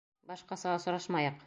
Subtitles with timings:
[0.31, 1.39] Башҡаса осрашмайыҡ.